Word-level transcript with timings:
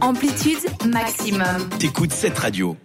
Amplitude 0.00 0.58
maximum. 0.86 1.68
T'écoutes 1.78 2.12
cette 2.12 2.38
radio. 2.38 2.76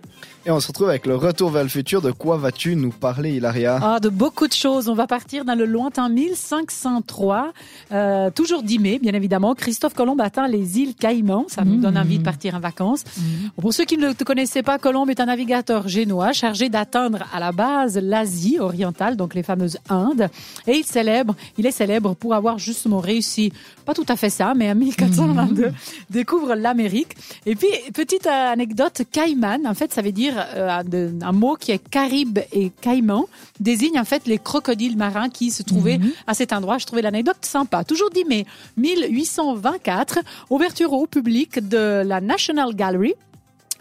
Et 0.45 0.51
on 0.51 0.59
se 0.59 0.67
retrouve 0.67 0.89
avec 0.89 1.05
le 1.05 1.15
retour 1.15 1.51
vers 1.51 1.63
le 1.63 1.69
futur. 1.69 2.01
De 2.01 2.11
quoi 2.11 2.35
vas-tu 2.35 2.75
nous 2.75 2.89
parler, 2.89 3.35
Hilaria 3.37 3.79
Ah, 3.81 4.01
de 4.01 4.09
beaucoup 4.09 4.45
de 4.45 4.51
choses. 4.51 4.89
On 4.89 4.93
va 4.93 5.07
partir 5.07 5.45
dans 5.45 5.55
le 5.55 5.65
lointain 5.65 6.09
1503, 6.09 7.53
euh, 7.93 8.29
toujours 8.29 8.61
10 8.61 8.79
mai, 8.79 8.99
bien 8.99 9.13
évidemment. 9.13 9.55
Christophe 9.55 9.93
Colomb 9.93 10.19
atteint 10.19 10.49
les 10.49 10.79
îles 10.79 10.95
Caïmans. 10.95 11.45
Ça 11.47 11.63
nous 11.63 11.77
donne 11.77 11.97
envie 11.97 12.17
de 12.19 12.23
partir 12.23 12.55
en 12.55 12.59
vacances. 12.59 13.05
Pour 13.59 13.73
ceux 13.73 13.85
qui 13.85 13.97
ne 13.97 14.07
le 14.07 14.13
connaissaient 14.25 14.63
pas, 14.63 14.77
Colomb 14.79 15.07
est 15.07 15.21
un 15.21 15.27
navigateur 15.27 15.87
génois 15.87 16.33
chargé 16.33 16.67
d'atteindre 16.67 17.19
à 17.33 17.39
la 17.39 17.53
base 17.53 17.97
l'Asie 17.97 18.59
orientale, 18.59 19.15
donc 19.15 19.35
les 19.35 19.43
fameuses 19.43 19.77
Indes. 19.87 20.29
Et 20.67 20.73
il 20.73 20.83
célèbre, 20.83 21.35
il 21.57 21.65
est 21.65 21.71
célèbre 21.71 22.15
pour 22.15 22.33
avoir 22.33 22.57
justement 22.57 22.99
réussi, 22.99 23.53
pas 23.85 23.93
tout 23.93 24.05
à 24.09 24.17
fait 24.17 24.29
ça, 24.29 24.53
mais 24.55 24.69
en 24.69 24.75
1422, 24.75 25.71
découvre 26.09 26.55
l'Amérique. 26.55 27.15
Et 27.45 27.55
puis, 27.55 27.69
petite 27.93 28.27
anecdote, 28.27 29.03
Caïman, 29.09 29.65
en 29.65 29.73
fait, 29.73 29.93
ça 29.93 30.01
veut 30.01 30.11
dire 30.11 30.32
euh, 30.35 30.83
de- 30.83 31.13
un 31.21 31.31
mot 31.31 31.55
qui 31.55 31.71
est 31.71 31.79
Caraïbe 31.89 32.39
et 32.51 32.71
Caïman, 32.81 33.25
désigne 33.59 33.99
en 33.99 34.05
fait 34.05 34.25
les 34.27 34.37
crocodiles 34.39 34.97
marins 34.97 35.29
qui 35.29 35.51
se 35.51 35.63
trouvaient 35.63 35.99
à 36.27 36.33
cet 36.33 36.53
endroit. 36.53 36.77
Je 36.77 36.85
trouvais 36.85 37.01
l'anecdote 37.01 37.37
sympa. 37.41 37.83
Toujours 37.83 38.09
10 38.09 38.25
mai 38.25 38.45
1824, 38.77 40.19
ouverture 40.49 40.93
au 40.93 41.07
public 41.07 41.67
de 41.67 42.03
la 42.05 42.21
National 42.21 42.75
Gallery 42.75 43.13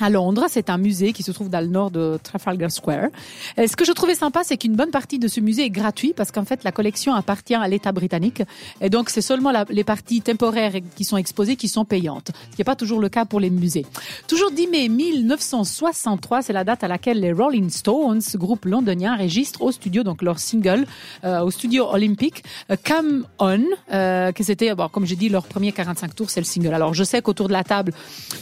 à 0.03 0.11
Londres. 0.11 0.47
C'est 0.49 0.71
un 0.71 0.79
musée 0.79 1.13
qui 1.13 1.23
se 1.23 1.33
trouve 1.33 1.49
dans 1.49 1.61
le 1.61 1.67
nord 1.67 1.91
de 1.91 2.19
Trafalgar 2.23 2.71
Square. 2.71 3.09
Et 3.57 3.67
ce 3.67 3.77
que 3.77 3.85
je 3.85 3.93
trouvais 3.93 4.15
sympa, 4.15 4.43
c'est 4.45 4.57
qu'une 4.57 4.77
bonne 4.77 4.91
partie 4.91 5.19
de 5.19 5.29
ce 5.29 5.41
musée 5.41 5.65
est 5.65 5.71
gratuit 5.71 6.13
parce 6.15 6.31
qu'en 6.31 6.45
fait, 6.45 6.65
la 6.65 6.73
collection 6.73 7.15
appartient 7.15 7.55
à 7.55 7.69
l'État 7.69 7.93
britannique. 7.93 8.43
Et 8.81 8.91
donc, 8.91 9.11
c'est 9.11 9.21
seulement 9.21 9.53
les 9.69 9.85
parties 9.85 10.21
temporaires 10.21 10.75
qui 10.97 11.05
sont 11.05 11.17
exposées 11.17 11.57
qui 11.57 11.69
sont 11.69 11.85
payantes. 11.85 12.31
Ce 12.51 12.57
qui 12.57 12.61
n'est 12.61 12.65
pas 12.65 12.77
toujours 12.77 13.01
le 13.01 13.09
cas 13.09 13.25
pour 13.25 13.41
les 13.41 13.51
musées. 13.51 13.87
Toujours 14.27 14.51
10 14.51 14.67
mai 14.69 14.89
1963, 14.89 16.43
c'est 16.43 16.53
la 16.53 16.65
date 16.65 16.85
à 16.85 16.89
laquelle 16.89 17.21
les 17.21 17.33
Rolling 17.33 17.71
Stones, 17.71 18.21
groupe 18.35 18.65
londonien, 18.65 19.15
enregistrent 19.15 19.63
au 19.63 19.73
studio 19.73 20.03
donc 20.03 20.23
leur 20.23 20.39
single 20.39 20.87
euh, 21.25 21.41
au 21.41 21.51
studio 21.51 21.87
olympique 21.91 22.43
euh, 22.71 22.77
Come 22.85 23.27
On, 23.39 23.61
euh, 23.93 24.33
que 24.33 24.43
c'était, 24.43 24.75
bon, 24.75 24.89
comme 24.89 25.07
j'ai 25.07 25.17
dit, 25.17 25.29
leur 25.29 25.47
premier 25.47 25.73
45 25.73 26.15
tours, 26.15 26.31
c'est 26.31 26.41
le 26.41 26.47
single. 26.47 26.75
Alors, 26.75 26.95
je 26.95 27.05
sais 27.05 27.23
qu'autour 27.23 27.49
de 27.49 27.53
la 27.53 27.65
table, 27.65 27.93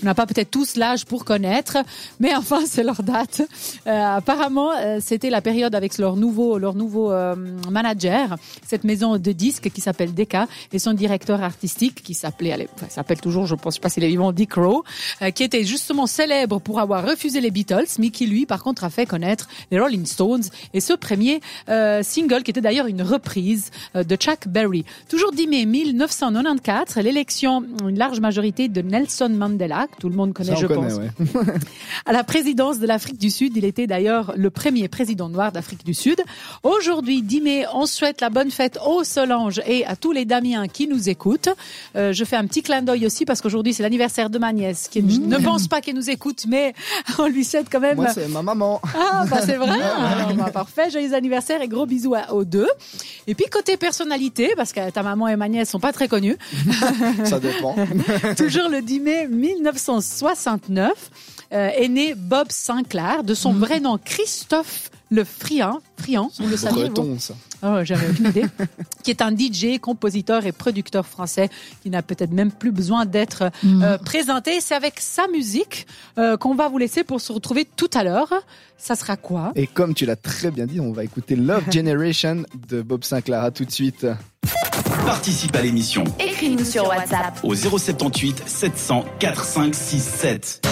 on 0.02 0.06
n'a 0.06 0.14
pas 0.14 0.26
peut-être 0.26 0.50
tous 0.50 0.76
l'âge 0.76 1.04
pour 1.04 1.24
connaître, 1.24 1.49
mais 2.20 2.34
enfin, 2.34 2.60
c'est 2.66 2.82
leur 2.82 3.02
date. 3.02 3.42
Euh, 3.86 4.16
apparemment, 4.16 4.72
euh, 4.78 4.98
c'était 5.00 5.30
la 5.30 5.40
période 5.40 5.74
avec 5.74 5.98
leur 5.98 6.16
nouveau, 6.16 6.58
leur 6.58 6.74
nouveau 6.74 7.12
euh, 7.12 7.34
manager, 7.70 8.36
cette 8.66 8.84
maison 8.84 9.18
de 9.18 9.32
disques 9.32 9.70
qui 9.70 9.80
s'appelle 9.80 10.14
Decca, 10.14 10.46
et 10.72 10.78
son 10.78 10.92
directeur 10.92 11.42
artistique 11.42 12.02
qui 12.02 12.14
s'appelait, 12.14 12.68
enfin, 12.74 12.86
s'appelle 12.88 13.20
toujours, 13.20 13.46
je 13.46 13.54
pense 13.54 13.78
pas 13.78 13.88
s'il 13.88 14.04
est 14.04 14.08
vivant, 14.08 14.32
Dick 14.32 14.54
Rowe, 14.54 14.82
euh, 15.22 15.30
qui 15.30 15.42
était 15.42 15.64
justement 15.64 16.06
célèbre 16.06 16.60
pour 16.60 16.80
avoir 16.80 17.06
refusé 17.06 17.40
les 17.40 17.50
Beatles, 17.50 17.86
mais 17.98 18.10
qui 18.10 18.26
lui, 18.26 18.46
par 18.46 18.62
contre, 18.62 18.84
a 18.84 18.90
fait 18.90 19.06
connaître 19.06 19.48
les 19.70 19.78
Rolling 19.78 20.06
Stones 20.06 20.42
et 20.74 20.80
ce 20.80 20.92
premier 20.92 21.40
euh, 21.68 22.02
single 22.02 22.42
qui 22.42 22.50
était 22.50 22.60
d'ailleurs 22.60 22.86
une 22.86 23.02
reprise 23.02 23.70
euh, 23.96 24.04
de 24.04 24.16
Chuck 24.16 24.48
Berry. 24.48 24.84
Toujours 25.08 25.32
10 25.32 25.46
mai 25.46 25.66
1994, 25.66 26.96
l'élection, 26.96 27.64
une 27.86 27.98
large 27.98 28.20
majorité 28.20 28.68
de 28.68 28.80
Nelson 28.82 29.30
Mandela, 29.30 29.86
que 29.86 30.00
tout 30.00 30.08
le 30.08 30.16
monde 30.16 30.32
connaît, 30.32 30.56
je 30.56 30.66
connaît, 30.66 30.88
pense, 30.88 30.98
ouais. 30.98 31.10
à 32.06 32.12
la 32.12 32.24
présidence 32.24 32.78
de 32.78 32.86
l'Afrique 32.86 33.18
du 33.18 33.30
Sud. 33.30 33.56
Il 33.56 33.64
était 33.64 33.86
d'ailleurs 33.86 34.32
le 34.36 34.50
premier 34.50 34.88
président 34.88 35.28
noir 35.28 35.52
d'Afrique 35.52 35.84
du 35.84 35.94
Sud. 35.94 36.20
Aujourd'hui, 36.62 37.22
10 37.22 37.40
mai, 37.40 37.64
on 37.74 37.86
souhaite 37.86 38.20
la 38.20 38.30
bonne 38.30 38.50
fête 38.50 38.78
aux 38.86 39.04
Solange 39.04 39.60
et 39.66 39.84
à 39.86 39.96
tous 39.96 40.12
les 40.12 40.24
Damiens 40.24 40.68
qui 40.68 40.86
nous 40.86 41.08
écoutent. 41.08 41.48
Euh, 41.96 42.12
je 42.12 42.24
fais 42.24 42.36
un 42.36 42.46
petit 42.46 42.62
clin 42.62 42.82
d'œil 42.82 43.06
aussi 43.06 43.24
parce 43.24 43.40
qu'aujourd'hui, 43.40 43.74
c'est 43.74 43.82
l'anniversaire 43.82 44.30
de 44.30 44.38
ma 44.38 44.52
nièce 44.52 44.88
qui 44.88 45.00
je 45.00 45.18
ne 45.18 45.38
pense 45.38 45.68
pas 45.68 45.80
qu'elle 45.80 45.94
nous 45.94 46.10
écoute, 46.10 46.44
mais 46.48 46.74
on 47.18 47.26
lui 47.26 47.44
souhaite 47.44 47.66
quand 47.70 47.80
même 47.80 47.96
Moi, 47.96 48.08
c'est 48.12 48.28
ma 48.28 48.42
maman. 48.42 48.80
ah, 48.94 49.24
bah 49.28 49.38
c'est 49.44 49.56
vrai. 49.56 49.80
Alors, 49.80 50.34
bah, 50.36 50.50
parfait. 50.52 50.90
Joyeux 50.90 51.14
anniversaire 51.14 51.62
et 51.62 51.68
gros 51.68 51.86
bisous 51.86 52.14
à, 52.14 52.32
aux 52.32 52.44
deux. 52.44 52.68
Et 53.26 53.34
puis 53.34 53.46
côté 53.46 53.76
personnalité, 53.76 54.52
parce 54.56 54.72
que 54.72 54.90
ta 54.90 55.02
maman 55.02 55.28
et 55.28 55.36
ma 55.36 55.48
nièce 55.48 55.70
sont 55.70 55.80
pas 55.80 55.92
très 55.92 56.08
connues. 56.08 56.36
Ça 57.24 57.38
dépend. 57.38 57.74
Toujours 58.36 58.68
le 58.68 58.80
10 58.82 59.00
mai 59.00 59.28
1969 59.28 60.92
euh, 61.52 61.68
est 61.76 61.88
né 61.88 62.14
Bob 62.16 62.46
Sinclair, 62.50 63.24
de 63.24 63.32
Mm. 63.32 63.36
son 63.36 63.52
vrai 63.52 63.80
nom 63.80 63.98
Christophe 64.02 64.90
Le 65.10 65.24
Friand. 65.24 65.80
Friand, 65.98 66.30
vous 66.38 66.48
le 66.48 66.56
saviez 66.56 66.84
vous 66.84 66.90
Breton, 66.94 67.18
ça. 67.18 67.34
Ah, 67.62 67.84
j'avais 67.84 68.08
aucune 68.08 68.28
idée. 68.28 68.44
qui 69.02 69.10
est 69.10 69.22
un 69.22 69.34
DJ, 69.36 69.78
compositeur 69.80 70.46
et 70.46 70.52
producteur 70.52 71.06
français 71.06 71.50
qui 71.82 71.90
n'a 71.90 72.02
peut-être 72.02 72.30
même 72.30 72.52
plus 72.52 72.70
besoin 72.70 73.06
d'être 73.06 73.50
euh, 73.64 73.98
présenté. 73.98 74.60
C'est 74.60 74.74
avec 74.74 75.00
sa 75.00 75.26
musique 75.28 75.86
euh, 76.18 76.36
qu'on 76.36 76.54
va 76.54 76.68
vous 76.68 76.78
laisser 76.78 77.04
pour 77.04 77.20
se 77.20 77.32
retrouver 77.32 77.66
tout 77.76 77.90
à 77.92 78.04
l'heure. 78.04 78.32
Ça 78.78 78.94
sera 78.94 79.16
quoi? 79.16 79.52
Et 79.56 79.66
comme 79.66 79.94
tu 79.94 80.06
l'as 80.06 80.16
très 80.16 80.50
bien 80.50 80.66
dit, 80.66 80.80
on 80.80 80.92
va 80.92 81.04
écouter 81.04 81.36
Love 81.36 81.64
Generation 81.70 82.44
de 82.68 82.82
Bob 82.82 83.04
Sinclair. 83.04 83.42
À 83.42 83.50
tout 83.50 83.64
de 83.64 83.70
suite. 83.70 84.06
Participe 85.04 85.56
à 85.56 85.62
l'émission 85.62 86.04
Écris-nous 86.18 86.64
sur 86.64 86.86
WhatsApp. 86.86 87.40
au 87.42 87.54
078 87.54 88.42
700 88.46 89.04
4567. 89.18 90.69